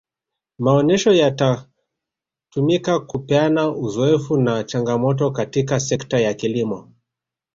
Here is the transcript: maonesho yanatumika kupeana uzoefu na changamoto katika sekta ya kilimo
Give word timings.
maonesho 0.59 1.11
yanatumika 1.13 2.99
kupeana 3.07 3.69
uzoefu 3.71 4.37
na 4.37 4.63
changamoto 4.63 5.31
katika 5.31 5.79
sekta 5.79 6.19
ya 6.19 6.33
kilimo 6.33 6.91